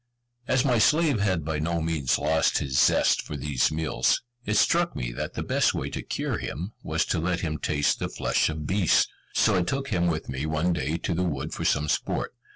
As 0.47 0.65
my 0.65 0.79
slave 0.79 1.19
had 1.19 1.45
by 1.45 1.59
no 1.59 1.79
means 1.79 2.17
lost 2.17 2.57
his 2.57 2.79
zest 2.79 3.21
for 3.21 3.37
these 3.37 3.71
meals, 3.71 4.23
it 4.47 4.57
struck 4.57 4.95
me 4.95 5.11
that 5.11 5.35
the 5.35 5.43
best 5.43 5.75
way 5.75 5.91
to 5.91 6.01
cure 6.01 6.39
him, 6.39 6.73
was 6.81 7.05
to 7.05 7.19
let 7.19 7.41
him 7.41 7.59
taste 7.59 7.99
the 7.99 8.09
flesh 8.09 8.49
of 8.49 8.65
beasts; 8.65 9.07
so 9.35 9.55
I 9.55 9.61
took 9.61 9.89
him 9.89 10.07
with 10.07 10.27
me 10.27 10.47
one 10.47 10.73
day 10.73 10.97
to 10.97 11.13
the 11.13 11.21
wood 11.21 11.53
for 11.53 11.65
some 11.65 11.87
sport. 11.87 12.33